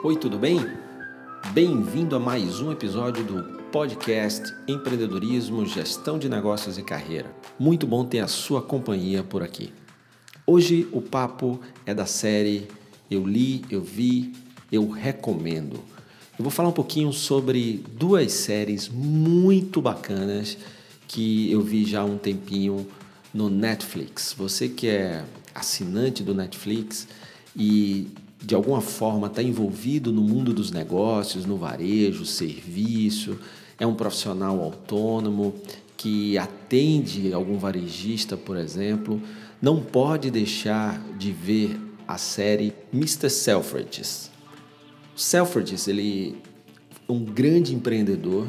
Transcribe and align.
Oi, 0.00 0.16
tudo 0.16 0.38
bem? 0.38 0.60
Bem-vindo 1.52 2.14
a 2.14 2.20
mais 2.20 2.60
um 2.60 2.70
episódio 2.70 3.24
do 3.24 3.42
podcast 3.72 4.54
Empreendedorismo, 4.68 5.66
Gestão 5.66 6.20
de 6.20 6.28
Negócios 6.28 6.78
e 6.78 6.84
Carreira. 6.84 7.34
Muito 7.58 7.84
bom 7.84 8.04
ter 8.04 8.20
a 8.20 8.28
sua 8.28 8.62
companhia 8.62 9.24
por 9.24 9.42
aqui. 9.42 9.72
Hoje 10.46 10.86
o 10.92 11.02
papo 11.02 11.60
é 11.84 11.92
da 11.92 12.06
série 12.06 12.68
Eu 13.10 13.26
Li, 13.26 13.64
Eu 13.68 13.82
Vi, 13.82 14.32
Eu 14.70 14.88
Recomendo. 14.88 15.80
Eu 16.38 16.44
vou 16.44 16.50
falar 16.50 16.68
um 16.68 16.72
pouquinho 16.72 17.12
sobre 17.12 17.84
duas 17.94 18.30
séries 18.30 18.88
muito 18.88 19.82
bacanas 19.82 20.56
que 21.08 21.50
eu 21.50 21.60
vi 21.60 21.84
já 21.84 22.02
há 22.02 22.04
um 22.04 22.18
tempinho 22.18 22.86
no 23.34 23.50
Netflix. 23.50 24.32
Você 24.38 24.68
que 24.68 24.86
é 24.86 25.24
assinante 25.52 26.22
do 26.22 26.34
Netflix 26.34 27.08
e 27.56 28.06
de 28.42 28.54
alguma 28.54 28.80
forma 28.80 29.26
está 29.26 29.42
envolvido 29.42 30.12
no 30.12 30.22
mundo 30.22 30.52
dos 30.52 30.70
negócios, 30.70 31.44
no 31.44 31.56
varejo, 31.56 32.24
serviço, 32.24 33.38
é 33.78 33.86
um 33.86 33.94
profissional 33.94 34.60
autônomo 34.60 35.54
que 35.96 36.38
atende 36.38 37.32
algum 37.32 37.58
varejista, 37.58 38.36
por 38.36 38.56
exemplo, 38.56 39.20
não 39.60 39.82
pode 39.82 40.30
deixar 40.30 41.02
de 41.18 41.32
ver 41.32 41.78
a 42.06 42.16
série 42.16 42.72
Mr. 42.92 43.28
Selfridges. 43.28 44.30
Selfridges, 45.16 45.88
ele 45.88 46.36
é 47.08 47.12
um 47.12 47.24
grande 47.24 47.74
empreendedor 47.74 48.46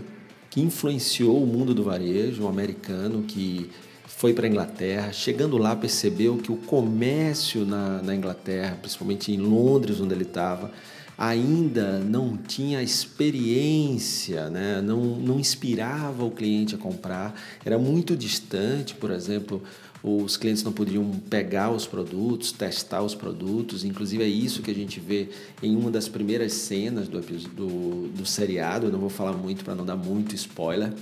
que 0.50 0.62
influenciou 0.62 1.44
o 1.44 1.48
mundo 1.48 1.74
do 1.74 1.84
varejo, 1.84 2.44
um 2.44 2.48
americano 2.48 3.24
que 3.24 3.70
foi 4.10 4.34
para 4.34 4.48
a 4.48 4.50
Inglaterra. 4.50 5.14
Chegando 5.14 5.58
lá, 5.58 5.76
percebeu 5.76 6.38
que 6.38 6.52
o 6.52 6.58
comércio 6.58 7.64
na, 7.64 8.02
na 8.02 8.16
Inglaterra, 8.16 8.78
principalmente 8.82 9.32
em 9.32 9.38
Londres, 9.38 10.02
onde 10.02 10.14
ele 10.14 10.24
estava, 10.24 10.72
ainda 11.20 12.00
não 12.00 12.38
tinha 12.38 12.82
experiência, 12.82 14.50
né? 14.50 14.82
não, 14.82 15.02
não 15.18 15.38
inspirava 15.38 16.24
o 16.24 16.32
cliente 16.32 16.76
a 16.76 16.78
comprar, 16.78 17.36
era 17.66 17.78
muito 17.78 18.16
distante, 18.16 18.96
por 18.96 19.12
exemplo, 19.12 19.62
os 20.02 20.38
clientes 20.38 20.64
não 20.64 20.72
podiam 20.72 21.12
pegar 21.30 21.72
os 21.72 21.86
produtos, 21.86 22.54
testar 22.54 23.02
os 23.02 23.14
produtos. 23.14 23.84
Inclusive, 23.84 24.24
é 24.24 24.28
isso 24.28 24.62
que 24.62 24.72
a 24.72 24.74
gente 24.74 24.98
vê 24.98 25.28
em 25.62 25.76
uma 25.76 25.92
das 25.92 26.08
primeiras 26.08 26.54
cenas 26.54 27.10
do, 27.10 27.20
do, 27.20 28.08
do 28.08 28.26
seriado. 28.26 28.88
Eu 28.88 28.92
não 28.94 29.00
vou 29.00 29.10
falar 29.10 29.34
muito 29.34 29.66
para 29.66 29.76
não 29.76 29.86
dar 29.86 29.98
muito 29.98 30.34
spoiler, 30.36 30.94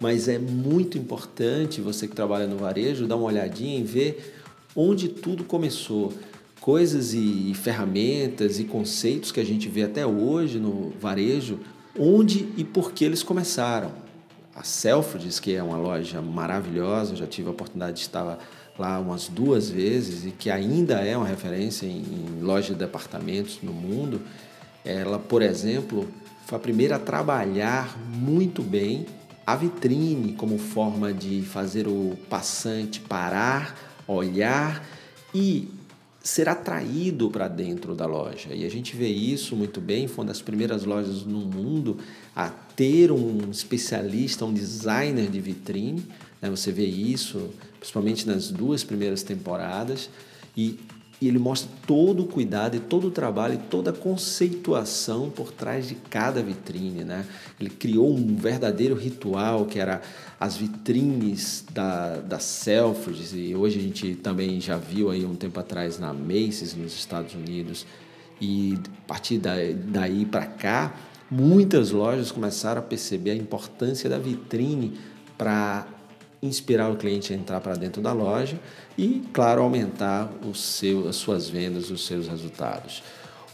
mas 0.00 0.26
é 0.26 0.38
muito 0.38 0.96
importante 0.96 1.82
você 1.82 2.08
que 2.08 2.14
trabalha 2.14 2.46
no 2.46 2.56
varejo 2.56 3.06
dar 3.06 3.16
uma 3.16 3.26
olhadinha 3.26 3.78
e 3.78 3.82
ver 3.82 4.34
onde 4.74 5.08
tudo 5.08 5.44
começou. 5.44 6.14
Coisas 6.66 7.14
e 7.14 7.54
ferramentas 7.54 8.58
e 8.58 8.64
conceitos 8.64 9.30
que 9.30 9.38
a 9.38 9.44
gente 9.44 9.68
vê 9.68 9.84
até 9.84 10.04
hoje 10.04 10.58
no 10.58 10.90
varejo, 11.00 11.60
onde 11.96 12.48
e 12.56 12.64
por 12.64 12.90
que 12.90 13.04
eles 13.04 13.22
começaram 13.22 13.92
a 14.52 14.64
Selfridges, 14.64 15.38
que 15.38 15.54
é 15.54 15.62
uma 15.62 15.76
loja 15.76 16.20
maravilhosa, 16.20 17.14
já 17.14 17.24
tive 17.24 17.46
a 17.46 17.52
oportunidade 17.52 17.98
de 17.98 18.02
estar 18.02 18.36
lá 18.76 18.98
umas 18.98 19.28
duas 19.28 19.70
vezes 19.70 20.26
e 20.26 20.32
que 20.32 20.50
ainda 20.50 20.94
é 20.94 21.16
uma 21.16 21.28
referência 21.28 21.86
em, 21.86 21.98
em 22.02 22.42
loja 22.42 22.72
de 22.72 22.80
departamentos 22.80 23.60
no 23.62 23.72
mundo. 23.72 24.20
Ela, 24.84 25.20
por 25.20 25.42
exemplo, 25.42 26.08
foi 26.46 26.56
a 26.56 26.60
primeira 26.60 26.96
a 26.96 26.98
trabalhar 26.98 27.96
muito 28.12 28.60
bem 28.60 29.06
a 29.46 29.54
vitrine 29.54 30.32
como 30.32 30.58
forma 30.58 31.12
de 31.12 31.42
fazer 31.42 31.86
o 31.86 32.18
passante 32.28 32.98
parar, 32.98 33.78
olhar 34.08 34.84
e 35.32 35.75
ser 36.26 36.48
atraído 36.48 37.30
para 37.30 37.46
dentro 37.46 37.94
da 37.94 38.04
loja. 38.04 38.52
E 38.52 38.66
a 38.66 38.68
gente 38.68 38.96
vê 38.96 39.06
isso 39.06 39.54
muito 39.54 39.80
bem, 39.80 40.08
foi 40.08 40.24
uma 40.24 40.28
das 40.28 40.42
primeiras 40.42 40.84
lojas 40.84 41.22
no 41.22 41.38
mundo 41.38 41.98
a 42.34 42.48
ter 42.48 43.12
um 43.12 43.48
especialista, 43.48 44.44
um 44.44 44.52
designer 44.52 45.30
de 45.30 45.40
vitrine. 45.40 46.04
Né? 46.42 46.50
Você 46.50 46.72
vê 46.72 46.84
isso, 46.84 47.50
principalmente 47.78 48.26
nas 48.26 48.50
duas 48.50 48.82
primeiras 48.82 49.22
temporadas. 49.22 50.10
E 50.56 50.80
e 51.20 51.28
ele 51.28 51.38
mostra 51.38 51.70
todo 51.86 52.24
o 52.24 52.26
cuidado 52.26 52.76
e 52.76 52.80
todo 52.80 53.08
o 53.08 53.10
trabalho 53.10 53.54
e 53.54 53.58
toda 53.58 53.90
a 53.90 53.92
conceituação 53.92 55.30
por 55.30 55.50
trás 55.50 55.88
de 55.88 55.94
cada 55.94 56.42
vitrine, 56.42 57.04
né? 57.04 57.24
Ele 57.58 57.70
criou 57.70 58.14
um 58.14 58.36
verdadeiro 58.36 58.94
ritual 58.94 59.64
que 59.64 59.78
era 59.78 60.02
as 60.38 60.56
vitrines 60.56 61.64
da, 61.72 62.18
da 62.18 62.38
Selfridges 62.38 63.32
e 63.32 63.54
hoje 63.54 63.78
a 63.78 63.82
gente 63.82 64.14
também 64.16 64.60
já 64.60 64.76
viu 64.76 65.10
aí 65.10 65.24
um 65.24 65.34
tempo 65.34 65.58
atrás 65.58 65.98
na 65.98 66.12
Macy's 66.12 66.74
nos 66.74 66.94
Estados 66.94 67.34
Unidos 67.34 67.86
e 68.38 68.78
a 69.04 69.08
partir 69.08 69.38
daí 69.38 70.26
para 70.26 70.44
cá 70.44 70.94
muitas 71.30 71.90
lojas 71.90 72.30
começaram 72.30 72.80
a 72.80 72.84
perceber 72.84 73.30
a 73.30 73.36
importância 73.36 74.10
da 74.10 74.18
vitrine 74.18 74.98
para 75.38 75.86
inspirar 76.42 76.90
o 76.90 76.96
cliente 76.96 77.32
a 77.32 77.36
entrar 77.36 77.60
para 77.60 77.74
dentro 77.74 78.02
da 78.02 78.12
loja 78.12 78.58
e, 78.96 79.22
claro, 79.32 79.62
aumentar 79.62 80.30
o 80.44 80.54
seu, 80.54 81.08
as 81.08 81.16
suas 81.16 81.48
vendas, 81.48 81.90
os 81.90 82.06
seus 82.06 82.28
resultados. 82.28 83.02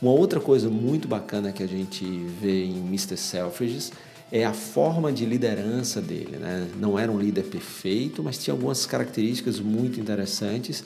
Uma 0.01 0.13
outra 0.13 0.41
coisa 0.41 0.69
muito 0.69 1.07
bacana 1.07 1.53
que 1.53 1.63
a 1.63 1.67
gente 1.67 2.05
vê 2.05 2.65
em 2.65 2.79
Mr. 2.79 3.17
Selfridges 3.17 3.93
é 4.33 4.45
a 4.45 4.53
forma 4.53 5.13
de 5.13 5.25
liderança 5.25 6.01
dele. 6.01 6.39
Né? 6.39 6.69
Não 6.81 6.99
era 6.99 7.13
um 7.13 7.21
líder 7.21 7.45
perfeito, 7.45 8.23
mas 8.23 8.39
tinha 8.39 8.53
algumas 8.53 8.85
características 8.87 9.61
muito 9.61 10.01
interessantes. 10.01 10.83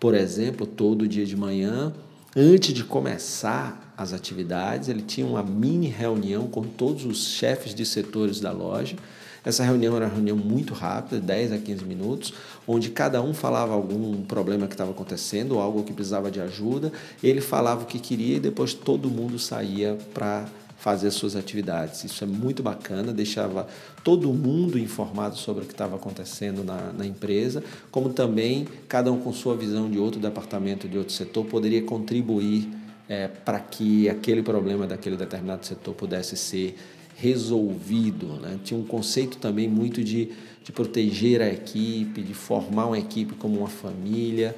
Por 0.00 0.14
exemplo, 0.14 0.66
todo 0.66 1.06
dia 1.06 1.26
de 1.26 1.36
manhã, 1.36 1.92
antes 2.34 2.72
de 2.72 2.84
começar 2.84 3.92
as 3.96 4.12
atividades, 4.12 4.88
ele 4.88 5.02
tinha 5.02 5.26
uma 5.26 5.42
mini 5.42 5.88
reunião 5.88 6.46
com 6.46 6.62
todos 6.62 7.04
os 7.04 7.26
chefes 7.28 7.74
de 7.74 7.84
setores 7.84 8.40
da 8.40 8.50
loja 8.50 8.96
essa 9.44 9.62
reunião 9.62 9.96
era 9.96 10.06
uma 10.06 10.14
reunião 10.14 10.36
muito 10.36 10.72
rápida, 10.72 11.20
10 11.20 11.52
a 11.52 11.58
15 11.58 11.84
minutos, 11.84 12.34
onde 12.66 12.90
cada 12.90 13.20
um 13.20 13.34
falava 13.34 13.74
algum 13.74 14.22
problema 14.22 14.66
que 14.66 14.74
estava 14.74 14.92
acontecendo, 14.92 15.58
algo 15.58 15.82
que 15.82 15.92
precisava 15.92 16.30
de 16.30 16.40
ajuda, 16.40 16.92
ele 17.22 17.40
falava 17.40 17.82
o 17.82 17.86
que 17.86 17.98
queria 17.98 18.36
e 18.36 18.40
depois 18.40 18.72
todo 18.72 19.10
mundo 19.10 19.38
saía 19.38 19.98
para 20.14 20.46
fazer 20.84 21.10
suas 21.10 21.34
atividades. 21.34 22.04
Isso 22.04 22.22
é 22.24 22.26
muito 22.26 22.62
bacana, 22.62 23.12
deixava 23.12 23.66
todo 24.02 24.30
mundo 24.32 24.78
informado 24.78 25.36
sobre 25.36 25.64
o 25.64 25.66
que 25.66 25.72
estava 25.72 25.96
acontecendo 25.96 26.62
na, 26.62 26.92
na, 26.92 27.06
empresa, 27.06 27.64
como 27.90 28.10
também 28.10 28.68
cada 28.86 29.10
um 29.10 29.18
com 29.18 29.32
sua 29.32 29.56
visão 29.56 29.90
de 29.90 29.98
outro 29.98 30.20
departamento, 30.20 30.86
de 30.86 30.98
outro 30.98 31.14
setor, 31.14 31.46
poderia 31.46 31.82
contribuir 31.82 32.68
é, 33.08 33.28
para 33.28 33.60
que 33.60 34.08
aquele 34.10 34.42
problema 34.42 34.86
daquele 34.86 35.16
determinado 35.16 35.64
setor 35.64 35.94
pudesse 35.94 36.36
ser 36.36 36.76
resolvido. 37.16 38.26
Né? 38.40 38.58
Tinha 38.64 38.78
um 38.78 38.84
conceito 38.84 39.38
também 39.38 39.68
muito 39.68 40.02
de, 40.02 40.30
de 40.62 40.72
proteger 40.72 41.40
a 41.40 41.48
equipe, 41.48 42.22
de 42.22 42.34
formar 42.34 42.86
uma 42.86 42.98
equipe 42.98 43.34
como 43.34 43.58
uma 43.58 43.68
família, 43.68 44.54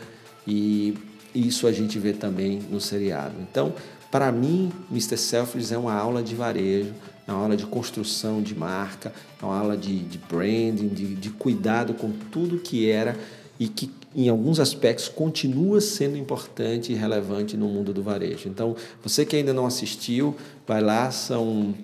e 0.47 0.95
isso 1.35 1.67
a 1.67 1.73
gente 1.73 1.99
vê 1.99 2.13
também 2.13 2.63
no 2.71 2.81
seriado. 2.81 3.35
Então, 3.41 3.75
para 4.11 4.31
mim, 4.33 4.73
Mr. 4.91 5.17
Selfridges 5.17 5.73
é 5.73 5.79
uma 5.79 5.93
aula 5.93 6.23
de 6.23 6.35
varejo, 6.35 6.95
é 7.27 7.33
uma 7.33 7.43
aula 7.43 7.57
de 7.57 7.67
construção 7.67 8.41
de 8.41 8.55
marca, 8.55 9.13
é 9.41 9.45
uma 9.45 9.59
aula 9.59 9.77
de, 9.77 9.99
de 9.99 10.19
branding, 10.19 10.89
de, 10.89 11.15
de 11.15 11.31
cuidado 11.31 11.93
com 11.95 12.11
tudo 12.31 12.59
que 12.59 12.89
era 12.89 13.17
e 13.59 13.69
que 13.69 13.91
em 14.15 14.29
alguns 14.29 14.61
aspectos 14.61 15.09
continua 15.09 15.81
sendo 15.81 16.17
importante 16.17 16.93
e 16.93 16.95
relevante 16.95 17.57
no 17.57 17.69
mundo 17.69 17.93
do 17.93 18.03
varejo. 18.03 18.49
Então, 18.49 18.77
você 19.03 19.27
que 19.27 19.37
ainda 19.37 19.53
não 19.53 19.67
assistiu, 19.67 20.35
vai 20.67 20.81
lá, 20.81 21.11
são 21.11 21.75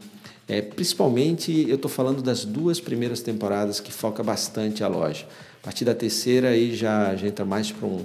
é, 0.52 0.60
principalmente 0.60 1.66
eu 1.66 1.76
estou 1.76 1.90
falando 1.90 2.22
das 2.22 2.44
duas 2.44 2.78
primeiras 2.78 3.22
temporadas 3.22 3.80
que 3.80 3.90
foca 3.90 4.22
bastante 4.22 4.84
a 4.84 4.88
loja. 4.88 5.26
A 5.62 5.64
partir 5.64 5.86
da 5.86 5.94
terceira 5.94 6.50
aí 6.50 6.74
já, 6.74 7.16
já 7.16 7.26
entra 7.26 7.42
mais 7.42 7.72
para 7.72 7.86
um, 7.86 8.04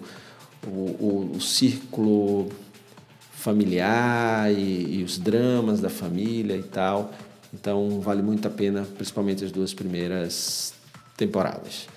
o, 0.65 0.69
o, 0.69 1.31
o, 1.35 1.41
círculo 1.41 2.47
familiar 3.33 4.49
e, 4.53 4.99
e 4.99 5.03
os 5.03 5.17
dramas 5.17 5.81
da 5.81 5.89
família 5.89 6.55
e 6.55 6.63
tal. 6.63 7.11
Então 7.53 7.99
vale 7.99 8.21
muito 8.21 8.47
a 8.47 8.51
pena, 8.51 8.87
principalmente 8.95 9.43
as 9.43 9.51
duas 9.51 9.73
primeiras 9.73 10.73
temporadas. 11.17 11.89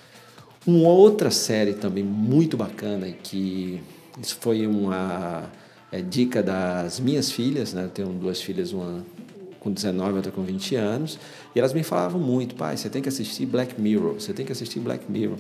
Uma 0.67 0.89
outra 0.89 1.31
série 1.31 1.75
também 1.75 2.03
muito 2.03 2.57
bacana 2.57 3.09
que 3.23 3.81
isso 4.21 4.37
foi 4.41 4.67
uma 4.67 5.45
é, 5.93 6.01
dica 6.03 6.43
das 6.43 6.99
minhas 6.99 7.31
filhas, 7.31 7.73
né? 7.73 7.85
Eu 7.85 7.89
tenho 7.89 8.09
duas 8.09 8.43
filhas, 8.43 8.73
uma 8.73 9.05
com 9.61 9.71
19, 9.71 10.15
outra 10.15 10.33
com 10.33 10.43
20 10.43 10.75
anos, 10.75 11.19
e 11.55 11.59
elas 11.59 11.73
me 11.73 11.83
falavam 11.83 12.21
muito, 12.21 12.55
pai, 12.55 12.77
você 12.77 12.89
tem 12.89 13.01
que 13.03 13.09
assistir 13.09 13.47
Black 13.47 13.81
Mirror, 13.81 14.15
você 14.15 14.33
tem 14.33 14.45
que 14.45 14.51
assistir 14.51 14.81
Black 14.81 15.05
Mirror. 15.09 15.37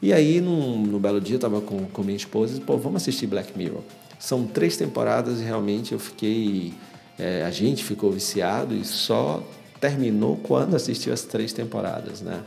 E 0.00 0.12
aí, 0.12 0.40
num, 0.40 0.78
no 0.86 1.00
belo 1.00 1.20
dia, 1.20 1.34
eu 1.34 1.38
estava 1.38 1.60
com, 1.60 1.86
com 1.86 2.02
minha 2.02 2.16
esposa 2.16 2.56
e 2.56 2.60
pô, 2.60 2.76
vamos 2.76 3.02
assistir 3.02 3.26
Black 3.26 3.56
Mirror. 3.58 3.80
São 4.18 4.46
três 4.46 4.76
temporadas 4.76 5.40
e 5.40 5.42
realmente 5.42 5.92
eu 5.92 5.98
fiquei, 5.98 6.72
é, 7.18 7.44
a 7.44 7.50
gente 7.50 7.84
ficou 7.84 8.12
viciado 8.12 8.74
e 8.74 8.84
só 8.84 9.42
terminou 9.80 10.36
quando 10.36 10.74
assistiu 10.76 11.12
as 11.12 11.22
três 11.22 11.52
temporadas, 11.52 12.20
né? 12.20 12.42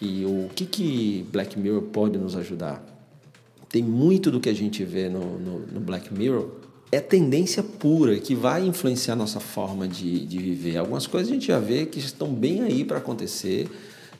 E 0.00 0.24
o 0.26 0.50
que, 0.54 0.66
que 0.66 1.26
Black 1.32 1.58
Mirror 1.58 1.82
pode 1.82 2.18
nos 2.18 2.36
ajudar? 2.36 2.84
Tem 3.68 3.82
muito 3.82 4.30
do 4.30 4.40
que 4.40 4.48
a 4.48 4.54
gente 4.54 4.84
vê 4.84 5.08
no, 5.08 5.38
no, 5.38 5.58
no 5.60 5.80
Black 5.80 6.12
Mirror 6.12 6.50
é 6.90 7.00
tendência 7.00 7.62
pura 7.62 8.18
que 8.18 8.34
vai 8.34 8.64
influenciar 8.66 9.14
a 9.14 9.16
nossa 9.16 9.40
forma 9.40 9.88
de, 9.88 10.24
de 10.24 10.38
viver. 10.38 10.76
Algumas 10.76 11.06
coisas 11.06 11.30
a 11.30 11.34
gente 11.34 11.48
já 11.48 11.58
vê 11.58 11.86
que 11.86 11.98
estão 11.98 12.32
bem 12.32 12.62
aí 12.62 12.84
para 12.84 12.98
acontecer, 12.98 13.68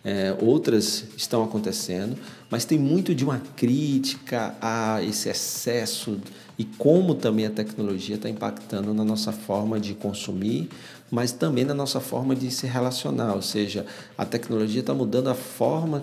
é, 0.04 0.36
outras 0.40 1.04
estão 1.16 1.42
acontecendo, 1.42 2.16
mas 2.50 2.64
tem 2.64 2.78
muito 2.78 3.14
de 3.14 3.24
uma 3.24 3.40
crítica 3.56 4.54
a 4.60 5.02
esse 5.02 5.28
excesso 5.28 6.18
e 6.58 6.64
como 6.64 7.14
também 7.14 7.46
a 7.46 7.50
tecnologia 7.50 8.16
está 8.16 8.28
impactando 8.28 8.94
na 8.94 9.04
nossa 9.04 9.32
forma 9.32 9.78
de 9.78 9.94
consumir, 9.94 10.68
mas 11.10 11.32
também 11.32 11.64
na 11.64 11.74
nossa 11.74 12.00
forma 12.00 12.34
de 12.34 12.50
se 12.50 12.66
relacionar. 12.66 13.34
Ou 13.34 13.42
seja, 13.42 13.84
a 14.16 14.24
tecnologia 14.24 14.80
está 14.80 14.94
mudando 14.94 15.28
a 15.28 15.34
forma, 15.34 16.02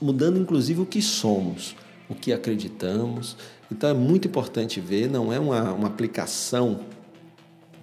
mudando 0.00 0.38
inclusive 0.38 0.82
o 0.82 0.86
que 0.86 1.00
somos, 1.00 1.74
o 2.14 2.16
que 2.16 2.32
acreditamos. 2.32 3.36
Então 3.70 3.90
é 3.90 3.94
muito 3.94 4.28
importante 4.28 4.80
ver, 4.80 5.10
não 5.10 5.32
é 5.32 5.38
uma, 5.38 5.72
uma 5.72 5.88
aplicação 5.88 6.80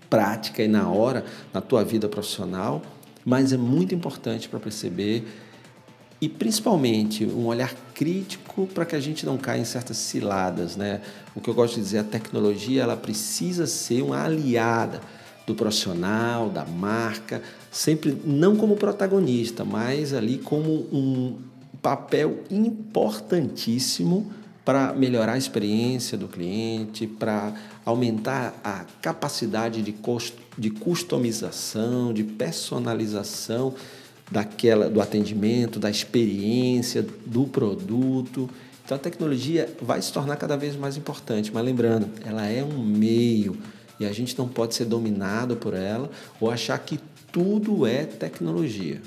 prática 0.10 0.64
e 0.64 0.68
na 0.68 0.90
hora 0.90 1.24
na 1.54 1.62
tua 1.62 1.84
vida 1.84 2.08
profissional, 2.10 2.82
mas 3.24 3.54
é 3.54 3.58
muito 3.58 3.94
importante 3.94 4.50
para 4.50 4.60
perceber 4.60 5.26
e 6.20 6.30
principalmente 6.30 7.26
um 7.26 7.48
olhar 7.48 7.74
crítico 7.96 8.68
para 8.68 8.86
que 8.86 8.96
a 8.96 9.00
gente 9.00 9.26
não 9.26 9.38
caia 9.38 9.60
em 9.60 9.66
certas 9.66 9.98
ciladas, 9.98 10.76
né? 10.76 11.02
O 11.36 11.42
que 11.42 11.50
eu 11.50 11.54
gosto 11.54 11.76
de 11.76 11.82
dizer, 11.82 12.00
a 12.00 12.04
tecnologia 12.04 12.84
ela 12.84 12.96
precisa 12.96 13.66
ser 13.66 14.04
uma 14.04 14.24
aliada 14.24 15.02
do 15.48 15.56
profissional, 15.56 16.50
da 16.50 16.64
marca, 16.64 17.42
sempre 17.72 18.16
não 18.24 18.56
como 18.56 18.76
protagonista, 18.76 19.66
mas 19.66 20.14
ali 20.14 20.38
como 20.38 20.88
um 20.92 21.38
papel 21.82 22.44
importantíssimo 22.50 24.32
para 24.64 24.94
melhorar 24.94 25.34
a 25.34 25.38
experiência 25.38 26.18
do 26.18 26.28
cliente, 26.28 27.08
para 27.08 27.54
aumentar 27.84 28.54
a 28.64 28.86
capacidade 29.02 29.82
de, 29.82 29.96
de 30.58 30.70
customização, 30.70 32.14
de 32.14 32.24
personalização 32.24 33.74
daquela, 34.30 34.90
do 34.90 35.02
atendimento, 35.02 35.80
da 35.80 35.90
experiência, 35.90 37.06
do 37.26 37.46
produto. 37.46 38.50
Então 38.86 38.96
a 38.96 39.00
tecnologia 39.00 39.74
vai 39.82 40.02
se 40.02 40.14
tornar 40.14 40.36
cada 40.38 40.56
vez 40.56 40.76
mais 40.76 40.96
importante, 40.96 41.52
mas 41.52 41.66
lembrando, 41.66 42.10
ela 42.24 42.46
é 42.46 42.64
um 42.64 42.84
meio 42.84 43.58
e 44.00 44.06
a 44.06 44.12
gente 44.12 44.38
não 44.38 44.48
pode 44.48 44.76
ser 44.76 44.86
dominado 44.86 45.56
por 45.56 45.74
ela 45.74 46.10
ou 46.40 46.50
achar 46.52 46.78
que 46.80 47.00
tudo 47.32 47.86
é 47.86 48.06
tecnologia. 48.06 49.02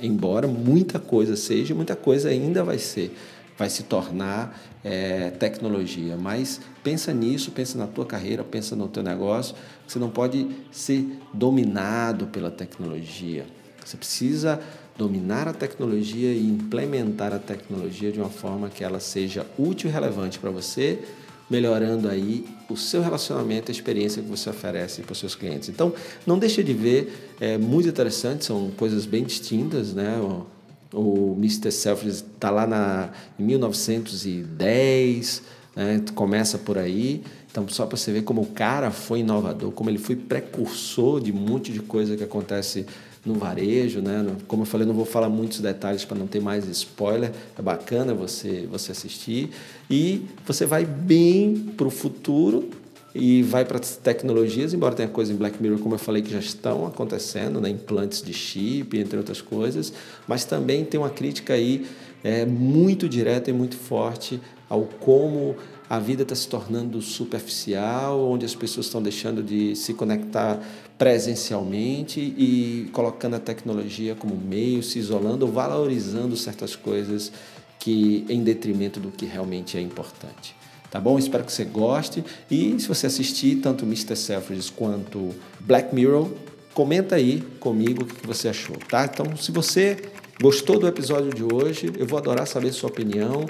Embora 0.00 0.46
muita 0.46 0.98
coisa 0.98 1.36
seja, 1.36 1.74
muita 1.74 1.96
coisa 1.96 2.28
ainda 2.28 2.62
vai 2.62 2.78
ser, 2.78 3.16
vai 3.56 3.70
se 3.70 3.84
tornar 3.84 4.60
é, 4.84 5.30
tecnologia. 5.30 6.16
Mas 6.16 6.60
pensa 6.82 7.12
nisso, 7.12 7.50
pensa 7.50 7.78
na 7.78 7.86
tua 7.86 8.04
carreira, 8.04 8.44
pensa 8.44 8.76
no 8.76 8.88
teu 8.88 9.02
negócio. 9.02 9.54
Você 9.86 9.98
não 9.98 10.10
pode 10.10 10.48
ser 10.70 11.18
dominado 11.32 12.26
pela 12.26 12.50
tecnologia. 12.50 13.46
Você 13.84 13.96
precisa 13.96 14.60
dominar 14.96 15.46
a 15.46 15.52
tecnologia 15.52 16.32
e 16.32 16.46
implementar 16.46 17.32
a 17.32 17.38
tecnologia 17.38 18.10
de 18.10 18.18
uma 18.18 18.30
forma 18.30 18.68
que 18.68 18.82
ela 18.82 18.98
seja 18.98 19.46
útil 19.58 19.90
e 19.90 19.92
relevante 19.92 20.38
para 20.38 20.50
você, 20.50 21.02
melhorando 21.48 22.08
aí 22.08 22.44
o 22.68 22.76
seu 22.76 23.00
relacionamento, 23.00 23.70
a 23.70 23.72
experiência 23.72 24.20
que 24.22 24.28
você 24.28 24.50
oferece 24.50 25.02
para 25.02 25.12
os 25.12 25.18
seus 25.18 25.34
clientes. 25.34 25.68
Então, 25.68 25.92
não 26.26 26.38
deixe 26.38 26.62
de 26.62 26.72
ver, 26.72 27.34
é 27.40 27.56
muito 27.56 27.88
interessante, 27.88 28.44
são 28.44 28.70
coisas 28.76 29.06
bem 29.06 29.24
distintas, 29.24 29.92
né? 29.94 30.18
O, 30.18 30.46
o 30.92 31.34
Mr. 31.38 31.70
Selfridge 31.70 32.24
está 32.34 32.50
lá 32.50 32.66
na, 32.66 33.10
em 33.38 33.44
1910, 33.44 35.42
né? 35.76 36.02
começa 36.14 36.58
por 36.58 36.78
aí. 36.78 37.22
Então, 37.50 37.66
só 37.68 37.86
para 37.86 37.96
você 37.96 38.12
ver 38.12 38.22
como 38.22 38.42
o 38.42 38.46
cara 38.46 38.90
foi 38.90 39.20
inovador, 39.20 39.70
como 39.72 39.88
ele 39.88 39.98
foi 39.98 40.16
precursor 40.16 41.20
de 41.20 41.32
um 41.32 41.36
monte 41.36 41.72
de 41.72 41.80
coisa 41.80 42.16
que 42.16 42.24
acontece 42.24 42.84
no 43.26 43.34
varejo, 43.34 44.00
né? 44.00 44.24
Como 44.46 44.62
eu 44.62 44.66
falei, 44.66 44.86
não 44.86 44.94
vou 44.94 45.04
falar 45.04 45.28
muitos 45.28 45.60
detalhes 45.60 46.04
para 46.04 46.16
não 46.16 46.26
ter 46.26 46.40
mais 46.40 46.66
spoiler. 46.68 47.32
É 47.58 47.60
bacana 47.60 48.14
você 48.14 48.66
você 48.70 48.92
assistir 48.92 49.50
e 49.90 50.22
você 50.46 50.64
vai 50.64 50.84
bem 50.84 51.72
para 51.76 51.86
o 51.86 51.90
futuro 51.90 52.70
e 53.18 53.42
vai 53.42 53.64
para 53.64 53.78
as 53.78 53.96
tecnologias, 53.96 54.74
embora 54.74 54.94
tenha 54.94 55.08
coisa 55.08 55.32
em 55.32 55.36
Black 55.36 55.60
Mirror, 55.60 55.78
como 55.78 55.94
eu 55.94 55.98
falei, 55.98 56.20
que 56.20 56.30
já 56.30 56.38
estão 56.38 56.86
acontecendo, 56.86 57.60
né? 57.60 57.70
implantes 57.70 58.22
de 58.22 58.32
chip, 58.34 58.98
entre 58.98 59.16
outras 59.16 59.40
coisas, 59.40 59.92
mas 60.28 60.44
também 60.44 60.84
tem 60.84 61.00
uma 61.00 61.08
crítica 61.08 61.54
aí 61.54 61.86
é, 62.22 62.44
muito 62.44 63.08
direta 63.08 63.48
e 63.48 63.54
muito 63.54 63.76
forte 63.76 64.38
ao 64.68 64.82
como 64.82 65.56
a 65.88 65.98
vida 65.98 66.22
está 66.22 66.34
se 66.34 66.48
tornando 66.48 67.00
superficial, 67.00 68.20
onde 68.28 68.44
as 68.44 68.54
pessoas 68.54 68.86
estão 68.86 69.02
deixando 69.02 69.42
de 69.42 69.76
se 69.76 69.94
conectar 69.94 70.60
presencialmente 70.98 72.20
e 72.20 72.88
colocando 72.92 73.36
a 73.36 73.40
tecnologia 73.40 74.14
como 74.14 74.36
meio, 74.36 74.82
se 74.82 74.98
isolando 74.98 75.46
valorizando 75.46 76.36
certas 76.36 76.74
coisas 76.74 77.30
que 77.78 78.24
em 78.28 78.42
detrimento 78.42 78.98
do 78.98 79.10
que 79.10 79.26
realmente 79.26 79.76
é 79.76 79.80
importante. 79.80 80.56
Tá 80.90 81.00
bom? 81.00 81.18
Espero 81.18 81.44
que 81.44 81.52
você 81.52 81.64
goste 81.64 82.24
e 82.50 82.78
se 82.80 82.88
você 82.88 83.06
assistir 83.06 83.56
tanto 83.56 83.84
Mr. 83.84 84.16
Selfridge 84.16 84.72
quanto 84.72 85.34
Black 85.60 85.94
Mirror, 85.94 86.30
comenta 86.72 87.16
aí 87.16 87.42
comigo 87.60 88.02
o 88.02 88.06
que 88.06 88.26
você 88.26 88.48
achou, 88.48 88.76
tá? 88.88 89.04
Então, 89.04 89.36
se 89.36 89.52
você 89.52 90.10
gostou 90.40 90.78
do 90.78 90.86
episódio 90.86 91.32
de 91.32 91.42
hoje, 91.42 91.92
eu 91.96 92.06
vou 92.06 92.18
adorar 92.18 92.46
saber 92.46 92.72
sua 92.72 92.90
opinião 92.90 93.46